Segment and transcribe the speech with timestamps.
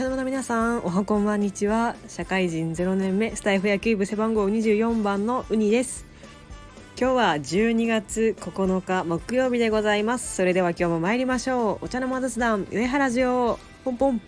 [0.00, 1.94] 茶の間の皆さんおはこんばんにちは。
[2.08, 6.06] 社会人0年目スタイフ野球部背番号24番のウニです。
[6.98, 10.36] 今日は12月9日木曜日でございます。
[10.36, 11.84] それでは今日も参りましょう。
[11.84, 14.22] お茶の間雑談上原城ポンポン。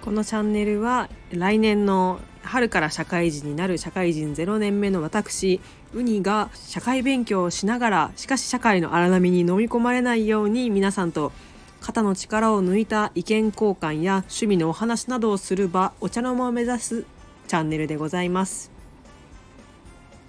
[0.00, 5.60] このチャンネルは来年の春から社会人になる社会人0年目の私
[5.92, 11.32] ウニが社会勉強をしながらしかし社会の荒波に飲み込まれないように皆さんと
[11.80, 17.04] 肩の力を抜いた意見交換や趣味のお話などをする場お茶の間を目指す
[17.46, 18.70] チャンネルでございます。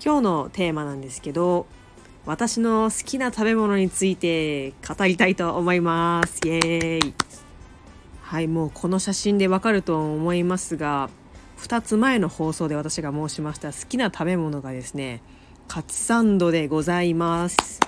[0.03, 1.65] 今日のテーマなんですけど
[2.25, 6.39] 私の好きな食べ物について語りたいと思います。
[6.45, 7.13] イエーイ。
[8.21, 11.09] はいもうこの写真でわかると思いますが
[11.59, 15.21] 2つ前の放送で私が申しました好きな食べ物がですね
[15.69, 17.86] カツサンドでございます。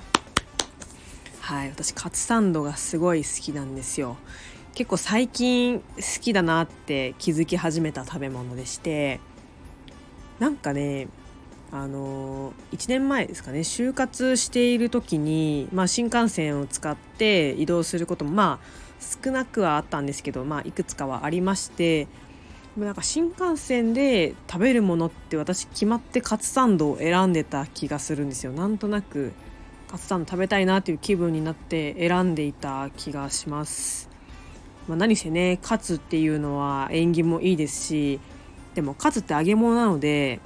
[1.50, 4.18] はい私カツサンドがすごい好きなんですよ。
[4.76, 5.86] 結構最近好
[6.22, 9.20] きだなって気づき始めた食べ物でして
[10.38, 11.08] なんかね
[11.72, 18.66] あの1年前ですかね就活している時に、まあ、新幹線を使って移動することもまあ
[19.24, 22.08] 少なくはあったんですけど、まあ、いくつかはありまして
[22.78, 28.52] なんか新幹線で食べるものって私決まってカツサンドを選んでた気がするんですよ。
[28.52, 29.34] なんとなく
[29.90, 34.08] カツサンド食べたいなっていう気分になって選んでいた気がします、
[34.88, 38.20] まあ、何せねカツっていうのは縁起もいいですし
[38.76, 40.40] でもカツって揚げ物なので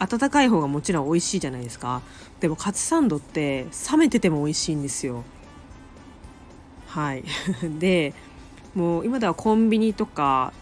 [0.00, 2.02] 温かい方がもちろん美味しいじゃないですか。
[2.40, 5.24] でもカツサンドって冷めてても美味しいんですよ。
[6.86, 7.24] はい。
[7.80, 8.14] で
[8.74, 10.52] もう今ではコンビニとか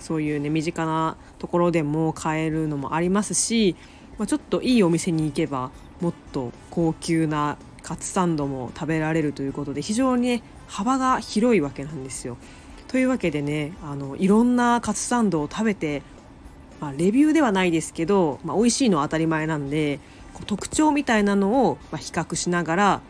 [0.00, 3.76] そういうね身近なところでも買えるのもありますし、
[4.18, 12.36] まあ、ちょっといいお店に行けばもっと高級なカツサンドも食べられるということで非常にね幅が広いわけなんですよ。
[12.88, 16.02] というわけでねあのいろんなカツサンドを食べて、
[16.80, 20.00] まあ、レビューではないですけど、まあ、美味しいのは当たり前なんで
[20.46, 23.00] 特徴みたいなのをま比較しながら、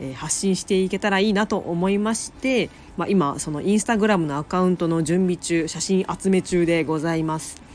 [0.00, 7.71] えー、発信していけたらいいなと思いまして、まあ、今そのインスタグラムのアカウントの準備中写真集め中でございます。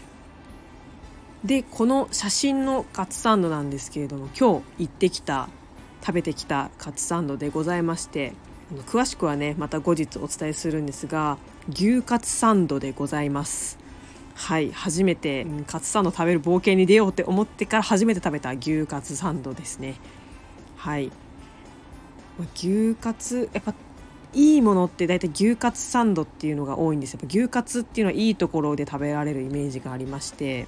[1.47, 5.47] でこの写真のカツサンドなんですけれども今日行ってきた
[6.01, 8.33] 食べてきたカツサンドでございまして
[8.87, 11.37] 詳しくはねまた後日お伝えするんですが
[11.69, 13.79] 牛カツサンドでございます。
[14.35, 19.95] はい初めてカツサンド食べる冒険に出ようって思ってから初めて食べた牛カツサンドですね。
[20.75, 21.11] はい。
[22.55, 23.73] 牛カツやっぱ
[24.33, 27.13] いいものって大体牛カツサンドっていうのが多いんです。
[27.13, 30.67] よ牛カツっていうのはいいところで食べられるイメージがありまして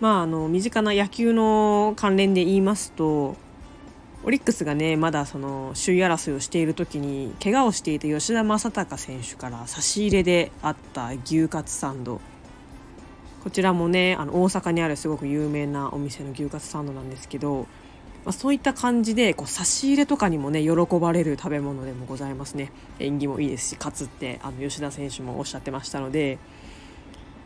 [0.00, 3.36] まあ、あの身近な野球の関連で言いますと
[4.24, 12.20] オリックスがねまだその首位争いをしている時に怪我をしていた吉田正尚選手から差し入れであった牛カツサンド
[13.42, 17.68] こちらもねあの大阪にあるすごく有名なお店の牛カツサンドなんですけど、
[18.24, 26.38] まあ、そういった感じでこう差し入れとかにもね喜ばれる食べ物でもございますね縁起もいいですしカツってあの吉田選手もおっしゃってましたので。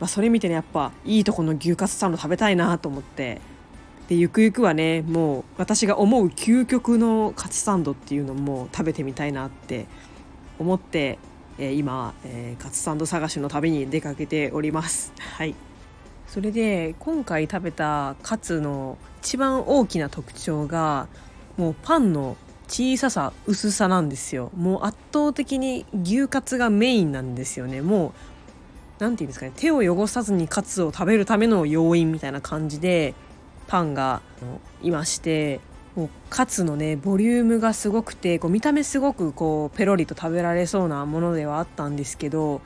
[0.01, 3.41] まあ、それ見てねやっぱいいとこの牛カツサンド食べたいなと思って。
[4.09, 9.87] でゆくゆくはねもう私が思う究極のカツサンドっていうのも食べてみたいなって
[10.59, 11.21] 思って、
[11.59, 15.13] えー、今、えー、カツサンド探しの旅に出かけております。
[15.39, 15.55] はい。
[16.27, 21.07] それで今回食べたカツの一番大きな特徴が
[21.57, 24.51] もうパンの小ささ薄さなんですよ。
[24.57, 27.81] もう圧倒的に牛カツがメインなんですよね。
[27.81, 28.13] もう
[29.01, 33.15] 何て言うんですかね手を汚さずにカツを食べるための要因みたいな感じで
[33.67, 34.23] パンが
[34.83, 35.61] いまして
[35.97, 42.61] もうカツのねボリュームがすごくてこう見た目すごくこうペロリと食べられそうなものではあったんですけど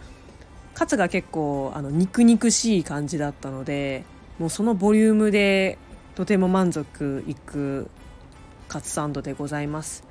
[0.74, 4.04] カツが結構あの肉肉しい感じだったので
[4.38, 5.78] もうそのボリュームで
[6.16, 7.88] とても満足いく
[8.68, 10.04] カツサンドでございます。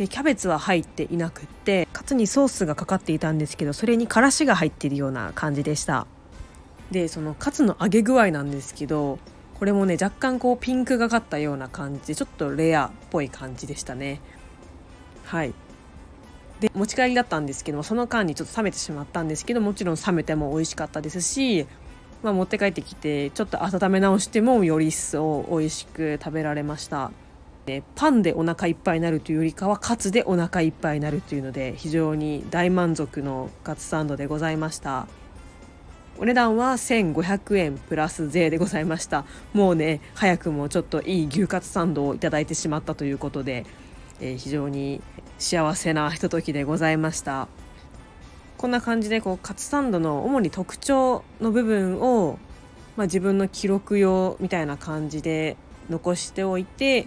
[0.00, 6.06] でキャベツは入っていなくってカツにソースがかかっていたんですけどそれにからしが入っているような感じでした。
[6.90, 9.18] でそのカツの揚げ具合なんですけど
[9.58, 14.22] これもね若干こうピンクがかったような感じでちょっとレアっぽい感じでしたね。
[15.26, 15.52] はい。
[16.60, 21.66] で持ち帰りだったんですけどその間にちょっと冷めてしまったんですけどもちろん冷めても美味しかったですし、
[22.22, 27.12] まあ、持って帰ってきてちょっと温め直してもより一層美味しく食べられました。
[27.70, 35.06] ねパンでお腹いっぱいになるというよりかはカツでお腹いっぱいになるというので非常に大満足のカツサンドでございました。
[36.18, 39.24] お値段は1500円プラス税でございました。
[39.54, 43.64] もうね早くもちょっといい牛カツサンドをいただいてしまったということで、
[44.20, 45.00] えー、非常に
[45.38, 47.48] 幸せなひとときでございました。
[48.58, 52.38] こんな感じでこうカツサンドの主に特徴の部分を、
[52.96, 55.56] まあ、自分の記録用みたいな感じで
[55.88, 57.06] 残しておいて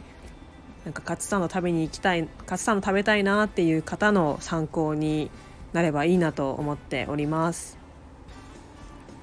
[0.86, 5.32] なんかカツサンド食べに行きたいカツサンド食べたいなっていう方の参考に
[5.72, 7.78] なればいいなと思っております。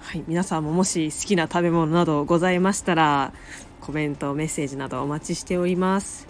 [0.00, 3.32] はい、皆さんももし好きな食べ物などございましたら
[3.80, 6.26] コメントメッセージなどお待ちしております。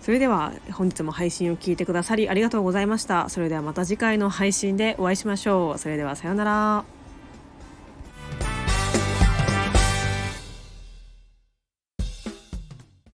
[0.00, 3.28] それでは本日も配信を聞いてくださりありがとうございました。
[3.28, 5.78] それではまた次回の配信でお会いしましょう。
[5.78, 6.97] それではさようなら。